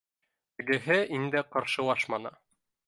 Тегеһе 0.61 0.97
инде 1.19 1.45
ҡаршылашманы 1.57 2.37